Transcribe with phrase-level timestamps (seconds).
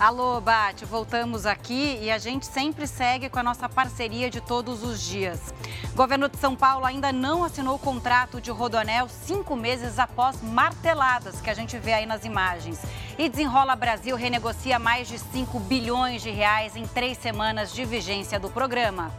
[0.00, 4.84] Alô, Bate, voltamos aqui e a gente sempre segue com a nossa parceria de todos
[4.84, 5.52] os dias.
[5.92, 10.40] O governo de São Paulo ainda não assinou o contrato de Rodonel cinco meses após
[10.40, 12.80] marteladas que a gente vê aí nas imagens.
[13.18, 18.38] E Desenrola Brasil renegocia mais de 5 bilhões de reais em três semanas de vigência
[18.38, 19.10] do programa.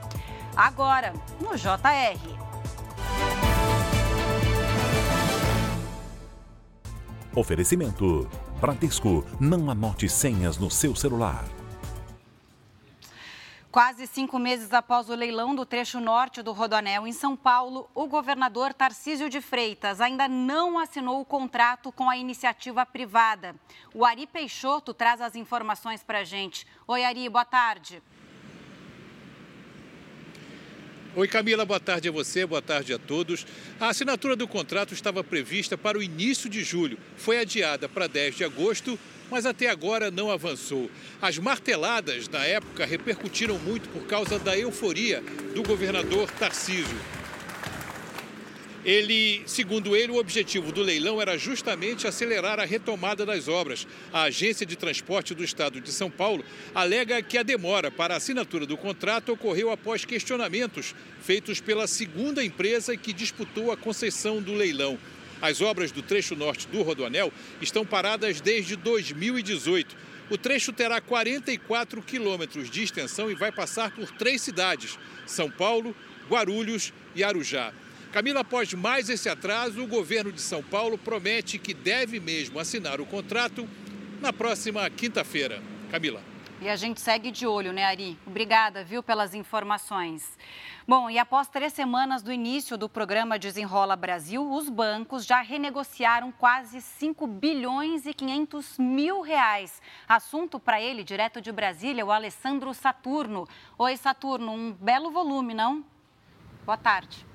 [0.55, 1.11] Agora,
[1.41, 2.39] no JR.
[7.36, 8.30] Oferecimento.
[8.60, 11.46] Bradesco, não anote senhas no seu celular.
[13.71, 18.06] Quase cinco meses após o leilão do trecho norte do Rodoanel em São Paulo, o
[18.06, 23.56] governador Tarcísio de Freitas ainda não assinou o contrato com a iniciativa privada.
[23.93, 26.68] O Ari Peixoto traz as informações para a gente.
[26.86, 28.04] Oi, Ari, boa tarde.
[31.15, 33.44] Oi, Camila, boa tarde a você, boa tarde a todos.
[33.80, 38.35] A assinatura do contrato estava prevista para o início de julho, foi adiada para 10
[38.35, 38.97] de agosto,
[39.31, 40.89] mas até agora não avançou.
[41.19, 45.23] As marteladas na época repercutiram muito por causa da euforia
[45.55, 47.19] do governador Tarcísio.
[48.89, 53.85] Ele, segundo ele, o objetivo do leilão era justamente acelerar a retomada das obras.
[54.11, 58.17] A Agência de Transporte do Estado de São Paulo alega que a demora para a
[58.17, 64.55] assinatura do contrato ocorreu após questionamentos feitos pela segunda empresa que disputou a concessão do
[64.55, 64.97] leilão.
[65.39, 69.95] As obras do trecho norte do Rodoanel estão paradas desde 2018.
[70.31, 75.95] O trecho terá 44 quilômetros de extensão e vai passar por três cidades: São Paulo,
[76.27, 77.71] Guarulhos e Arujá.
[78.11, 82.99] Camila, após mais esse atraso, o governo de São Paulo promete que deve mesmo assinar
[82.99, 83.69] o contrato
[84.19, 85.61] na próxima quinta-feira.
[85.91, 86.19] Camila.
[86.59, 88.17] E a gente segue de olho, né, Ari?
[88.25, 90.38] Obrigada, viu, pelas informações.
[90.88, 96.31] Bom, e após três semanas do início do programa Desenrola Brasil, os bancos já renegociaram
[96.31, 99.79] quase 5 bilhões e 500 mil reais.
[100.07, 103.47] Assunto para ele, direto de Brasília, o Alessandro Saturno.
[103.77, 105.85] Oi, Saturno, um belo volume, não?
[106.66, 107.28] Boa tarde.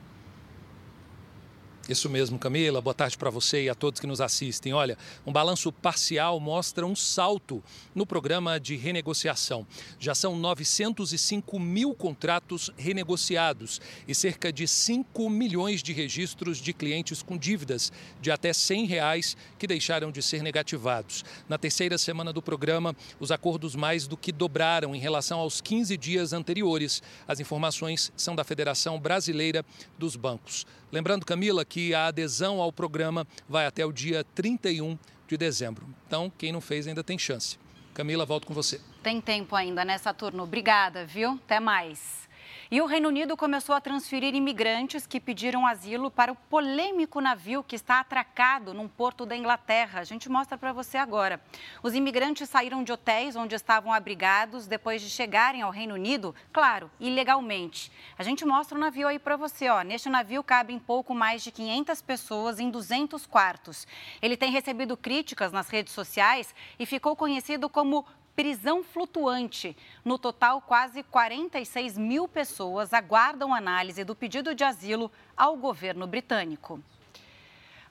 [1.86, 2.80] Isso mesmo, Camila.
[2.80, 4.72] Boa tarde para você e a todos que nos assistem.
[4.72, 4.96] Olha,
[5.26, 7.62] um balanço parcial mostra um salto
[7.94, 9.66] no programa de renegociação.
[10.00, 17.22] Já são 905 mil contratos renegociados e cerca de 5 milhões de registros de clientes
[17.22, 21.22] com dívidas de até 100 reais que deixaram de ser negativados.
[21.46, 25.98] Na terceira semana do programa, os acordos mais do que dobraram em relação aos 15
[25.98, 27.02] dias anteriores.
[27.28, 29.62] As informações são da Federação Brasileira
[29.98, 30.64] dos Bancos.
[30.94, 34.96] Lembrando, Camila, que a adesão ao programa vai até o dia 31
[35.26, 35.84] de dezembro.
[36.06, 37.58] Então, quem não fez ainda tem chance.
[37.92, 38.80] Camila, volto com você.
[39.02, 40.44] Tem tempo ainda, né, Saturno?
[40.44, 41.32] Obrigada, viu?
[41.32, 42.28] Até mais.
[42.70, 47.62] E o Reino Unido começou a transferir imigrantes que pediram asilo para o polêmico navio
[47.62, 50.00] que está atracado num porto da Inglaterra.
[50.00, 51.40] A gente mostra para você agora.
[51.82, 56.90] Os imigrantes saíram de hotéis onde estavam abrigados depois de chegarem ao Reino Unido, claro,
[56.98, 57.92] ilegalmente.
[58.18, 59.68] A gente mostra o navio aí para você.
[59.68, 59.82] Ó.
[59.82, 63.86] Neste navio cabem pouco mais de 500 pessoas em 200 quartos.
[64.20, 68.04] Ele tem recebido críticas nas redes sociais e ficou conhecido como
[68.34, 69.76] prisão flutuante.
[70.04, 76.82] No total, quase 46 mil pessoas aguardam análise do pedido de asilo ao governo britânico.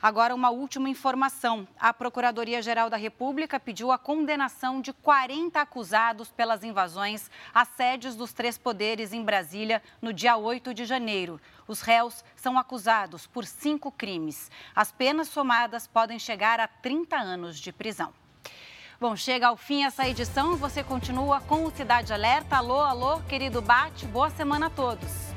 [0.03, 1.66] Agora, uma última informação.
[1.80, 8.34] A Procuradoria-Geral da República pediu a condenação de 40 acusados pelas invasões às sedes dos
[8.34, 11.40] três poderes em Brasília no dia 8 de janeiro.
[11.66, 14.52] Os réus são acusados por cinco crimes.
[14.76, 18.14] As penas somadas podem chegar a 30 anos de prisão.
[19.00, 20.56] Bom, chega ao fim essa edição.
[20.56, 22.58] Você continua com o Cidade Alerta.
[22.58, 24.06] Alô, alô, querido Bate.
[24.06, 25.33] Boa semana a todos.